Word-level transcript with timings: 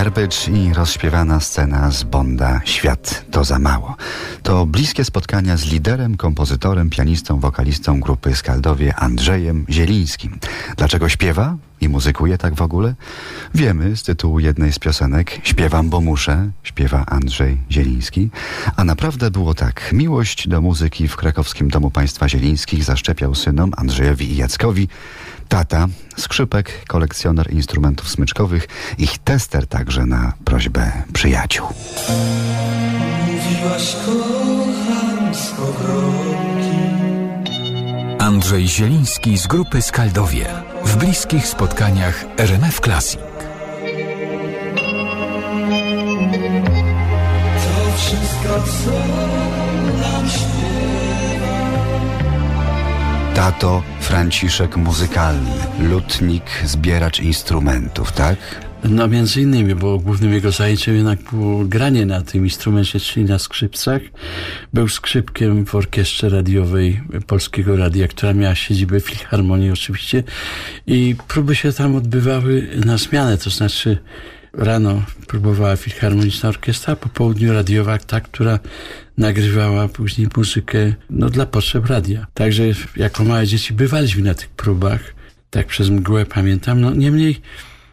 Garbage 0.00 0.50
i 0.52 0.74
rozśpiewana 0.74 1.40
scena 1.40 1.90
z 1.90 2.02
Bonda 2.02 2.60
Świat 2.64 3.24
to 3.30 3.44
za 3.44 3.58
mało. 3.58 3.96
To 4.42 4.66
bliskie 4.66 5.04
spotkania 5.04 5.56
z 5.56 5.64
liderem, 5.64 6.16
kompozytorem, 6.16 6.90
pianistą, 6.90 7.40
wokalistą 7.40 8.00
grupy 8.00 8.36
Skaldowie 8.36 8.94
Andrzejem 8.94 9.66
Zielińskim. 9.68 10.38
Dlaczego 10.76 11.08
śpiewa 11.08 11.56
i 11.80 11.88
muzykuje 11.88 12.38
tak 12.38 12.54
w 12.54 12.62
ogóle? 12.62 12.94
Wiemy 13.54 13.96
z 13.96 14.02
tytułu 14.02 14.40
jednej 14.40 14.72
z 14.72 14.78
piosenek 14.78 15.40
Śpiewam, 15.42 15.90
bo 15.90 16.00
muszę, 16.00 16.50
śpiewa 16.62 17.06
Andrzej 17.06 17.58
Zieliński. 17.70 18.30
A 18.76 18.84
naprawdę 18.84 19.30
było 19.30 19.54
tak. 19.54 19.90
Miłość 19.92 20.48
do 20.48 20.60
muzyki 20.60 21.08
w 21.08 21.16
krakowskim 21.16 21.68
Domu 21.68 21.90
Państwa 21.90 22.28
Zielińskich 22.28 22.84
zaszczepiał 22.84 23.34
synom 23.34 23.72
Andrzejowi 23.76 24.32
i 24.32 24.36
Jackowi. 24.36 24.88
Tata, 25.48 25.88
skrzypek, 26.16 26.84
kolekcjoner 26.86 27.52
instrumentów 27.52 28.08
smyczkowych, 28.08 28.68
ich 28.98 29.18
tester 29.18 29.66
także 29.66 30.06
na 30.06 30.32
prośbę 30.44 30.92
przyjaciół. 31.12 31.66
Mówiłaś 33.50 33.96
kocham 34.06 35.34
z 35.34 35.52
Andrzej 38.18 38.68
Zieliński 38.68 39.38
z 39.38 39.46
grupy 39.46 39.82
Skaldowie 39.82 40.46
w 40.84 40.96
bliskich 40.96 41.46
spotkaniach 41.46 42.24
RMF 42.36 42.80
Classic. 42.80 43.20
To 47.62 47.92
wszystko, 47.96 48.62
co 48.84 48.90
nam 50.00 50.24
Tato 53.34 53.82
Franciszek 54.00 54.76
muzykalny, 54.76 55.54
lutnik, 55.78 56.44
zbieracz 56.64 57.20
instrumentów, 57.20 58.12
tak? 58.12 58.38
No 58.84 59.08
między 59.08 59.40
innymi, 59.40 59.74
bo 59.74 59.98
głównym 59.98 60.32
jego 60.32 60.50
zajęciem 60.50 60.96
jednak 60.96 61.18
było 61.32 61.64
granie 61.64 62.06
na 62.06 62.20
tym 62.20 62.44
instrumencie, 62.44 63.00
czyli 63.00 63.26
na 63.26 63.38
skrzypcach. 63.38 64.02
Był 64.74 64.88
skrzypkiem 64.88 65.66
w 65.66 65.74
orkiestrze 65.74 66.28
radiowej 66.28 67.00
Polskiego 67.26 67.76
Radia, 67.76 68.08
która 68.08 68.34
miała 68.34 68.54
siedzibę 68.54 69.00
w 69.00 69.04
Filharmonii 69.04 69.70
oczywiście 69.70 70.22
i 70.86 71.16
próby 71.28 71.56
się 71.56 71.72
tam 71.72 71.96
odbywały 71.96 72.68
na 72.84 72.98
zmianę, 72.98 73.38
to 73.38 73.50
znaczy 73.50 73.98
Rano 74.52 75.02
próbowała 75.26 75.76
Filharmoniczna 75.76 76.48
Orkiestra, 76.48 76.96
po 76.96 77.08
południu 77.08 77.52
radiowa 77.52 77.98
ta, 77.98 78.20
która 78.20 78.58
nagrywała 79.18 79.88
później 79.88 80.28
muzykę 80.36 80.92
no, 81.10 81.30
dla 81.30 81.46
potrzeb 81.46 81.86
radia. 81.86 82.26
Także 82.34 82.64
jako 82.96 83.24
małe 83.24 83.46
dzieci 83.46 83.74
bywaliśmy 83.74 84.22
na 84.22 84.34
tych 84.34 84.48
próbach, 84.48 85.00
tak 85.50 85.66
przez 85.66 85.90
mgłę 85.90 86.26
pamiętam. 86.26 86.80
No 86.80 86.94
niemniej 86.94 87.40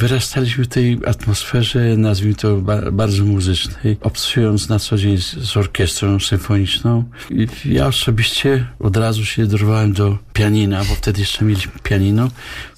wyrastaliśmy 0.00 0.64
w 0.64 0.68
tej 0.68 0.98
atmosferze, 1.06 1.96
nazwijmy 1.96 2.34
to 2.34 2.56
bardzo 2.92 3.24
muzycznej, 3.24 3.96
obcując 4.00 4.68
na 4.68 4.78
co 4.78 4.96
dzień 4.96 5.18
z, 5.18 5.56
orkiestrą 5.56 6.20
symfoniczną. 6.20 7.04
I 7.30 7.46
ja 7.64 7.86
osobiście 7.86 8.66
od 8.78 8.96
razu 8.96 9.24
się 9.24 9.46
dorwałem 9.46 9.92
do 9.92 10.18
pianina, 10.32 10.78
bo 10.78 10.94
wtedy 10.94 11.20
jeszcze 11.20 11.44
mieliśmy 11.44 11.72
pianino. 11.82 12.28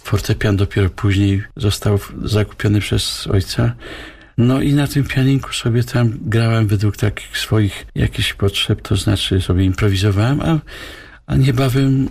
Fortepian 0.04 0.56
dopiero 0.56 0.90
później 0.90 1.42
został 1.56 1.98
zakupiony 2.24 2.80
przez 2.80 3.26
ojca. 3.26 3.72
No 4.38 4.60
i 4.60 4.72
na 4.72 4.86
tym 4.86 5.04
pianinku 5.04 5.52
sobie 5.52 5.84
tam 5.84 6.18
grałem 6.20 6.66
według 6.66 6.96
takich 6.96 7.38
swoich 7.38 7.86
jakichś 7.94 8.34
potrzeb, 8.34 8.82
to 8.82 8.96
znaczy 8.96 9.40
sobie 9.40 9.64
improwizowałem, 9.64 10.40
a 10.40 10.58
a 11.26 11.36
niebawem 11.36 12.08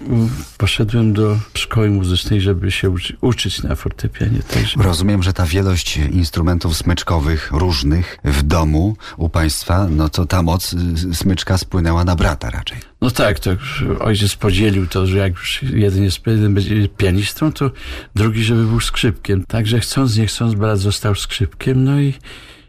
poszedłem 0.57 1.13
do 1.13 1.37
szkoły 1.53 1.89
muzycznej, 1.89 2.41
żeby 2.41 2.71
się 2.71 2.89
uczy, 2.89 3.17
uczyć 3.21 3.63
na 3.63 3.75
fortepianie. 3.75 4.39
Także... 4.53 4.83
Rozumiem, 4.83 5.23
że 5.23 5.33
ta 5.33 5.45
wielość 5.45 5.97
instrumentów 5.97 6.77
smyczkowych 6.77 7.49
różnych 7.51 8.17
w 8.23 8.43
domu 8.43 8.95
u 9.17 9.29
państwa, 9.29 9.87
no 9.87 10.09
to 10.09 10.25
ta 10.25 10.41
moc 10.41 10.73
y, 10.73 11.15
smyczka 11.15 11.57
spłynęła 11.57 12.03
na 12.03 12.15
brata 12.15 12.49
raczej. 12.49 12.77
No 13.01 13.11
tak, 13.11 13.39
to 13.39 13.51
ojciec 13.99 14.35
podzielił 14.35 14.87
to, 14.87 15.07
że 15.07 15.17
jak 15.17 15.31
już 15.31 15.63
jeden 15.63 16.03
jest 16.03 16.27
jeden 16.27 16.53
będzie 16.53 16.87
pianistą, 16.87 17.53
to 17.53 17.71
drugi, 18.15 18.43
żeby 18.43 18.65
był 18.65 18.79
skrzypkiem. 18.79 19.45
Także 19.45 19.79
chcąc, 19.79 20.17
nie 20.17 20.27
chcąc, 20.27 20.53
brat 20.53 20.79
został 20.79 21.15
skrzypkiem, 21.15 21.83
no 21.83 22.01
i 22.01 22.13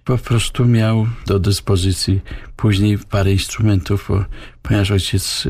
po 0.04 0.18
prostu 0.18 0.64
miał 0.64 1.06
do 1.26 1.38
dyspozycji 1.38 2.20
później 2.56 2.98
parę 2.98 3.32
instrumentów, 3.32 4.06
bo, 4.08 4.24
ponieważ 4.62 4.90
ojciec 4.90 5.46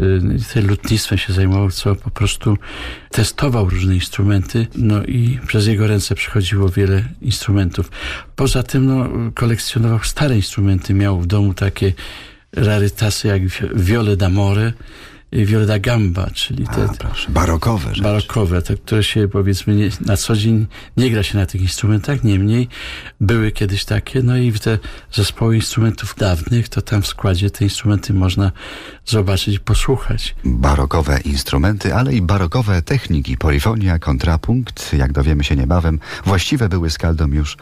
y, 0.57 0.63
lutnictwem 0.63 1.19
się 1.19 1.33
zajmował, 1.33 1.71
co 1.71 1.95
po 1.95 2.11
prostu 2.11 2.59
testował 3.11 3.69
różne 3.69 3.95
instrumenty, 3.95 4.67
no 4.75 5.05
i 5.05 5.39
przez 5.47 5.67
jego 5.67 5.87
ręce 5.87 6.15
przychodziło 6.15 6.69
wiele 6.69 7.05
instrumentów. 7.23 7.91
Poza 8.37 8.63
tym 8.63 8.87
no, 8.87 9.09
kolekcjonował 9.35 9.99
stare 10.03 10.37
instrumenty, 10.37 10.95
miał 10.95 11.21
w 11.21 11.27
domu 11.27 11.55
takie 11.55 11.93
rarytasy 12.53 13.29
jak 13.29 13.43
Viole 13.75 14.17
d'Amore, 14.17 14.73
Viola 15.33 15.67
da 15.67 15.79
Gamba, 15.79 16.31
czyli 16.31 16.67
te 16.67 16.85
A, 16.85 16.89
proszę, 16.99 17.31
barokowe 17.31 17.89
rzeczy. 17.89 18.03
Barokowe, 18.03 18.63
te, 18.63 18.77
które 18.77 19.05
się 19.05 19.29
powiedzmy 19.29 19.75
nie, 19.77 19.91
na 20.01 20.17
co 20.17 20.37
dzień 20.37 20.67
nie 20.97 21.11
gra 21.11 21.23
się 21.23 21.39
na 21.39 21.47
tych 21.47 21.61
instrumentach, 21.61 22.25
niemniej 22.25 22.69
były 23.21 23.53
kiedyś 23.53 23.85
takie, 23.85 24.23
no 24.23 24.37
i 24.37 24.51
w 24.51 24.61
te 24.61 24.79
zespoły 25.13 25.57
instrumentów 25.57 26.15
dawnych, 26.19 26.69
to 26.69 26.83
tam 26.83 27.03
w 27.03 27.07
składzie 27.07 27.51
te 27.51 27.65
instrumenty 27.65 28.15
można 28.15 28.53
zobaczyć, 29.05 29.59
posłuchać. 29.59 30.35
Barokowe 30.45 31.21
instrumenty, 31.21 31.95
ale 31.95 32.15
i 32.15 32.23
barokowe 32.23 32.83
techniki, 32.83 33.37
polifonia, 33.37 33.99
kontrapunkt, 33.99 34.93
jak 34.93 35.13
dowiemy 35.13 35.45
się 35.45 35.57
niebawem, 35.57 35.99
właściwe 36.25 36.69
były 36.69 36.91
skaldom 36.91 37.35
już 37.35 37.57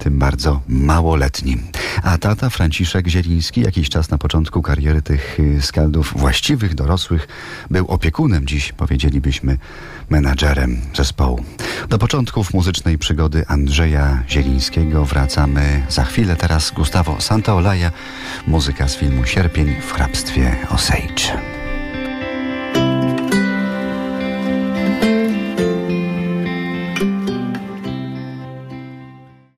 tym 0.00 0.18
bardzo 0.18 0.60
małoletnim. 0.68 1.62
A 2.02 2.18
tata 2.18 2.50
Franciszek 2.50 3.08
Zieliński 3.08 3.60
jakiś 3.60 3.88
czas 3.88 4.10
na 4.10 4.18
początku 4.18 4.62
kariery 4.62 5.02
tych 5.02 5.40
y, 5.40 5.62
skaldów 5.62 6.14
właściwych, 6.16 6.74
dorosłych 6.74 7.28
był 7.70 7.86
opiekunem, 7.86 8.46
dziś 8.46 8.72
powiedzielibyśmy 8.72 9.58
menadżerem 10.10 10.80
zespołu. 10.96 11.44
Do 11.88 11.98
początków 11.98 12.54
muzycznej 12.54 12.98
przygody 12.98 13.44
Andrzeja 13.48 14.22
Zielińskiego 14.28 15.04
wracamy 15.04 15.82
za 15.88 16.04
chwilę. 16.04 16.36
Teraz 16.36 16.70
Gustavo 16.70 17.20
Santaolalla, 17.20 17.90
muzyka 18.46 18.88
z 18.88 18.96
filmu 18.96 19.26
Sierpień 19.26 19.74
w 19.80 19.92
hrabstwie 19.92 20.56
Osei. 20.70 21.08